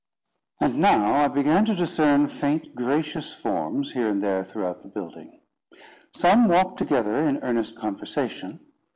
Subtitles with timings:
[0.59, 5.41] And now I began to discern faint, gracious forms, here and there throughout the building.
[6.15, 8.61] Some walked together in earnest conversation.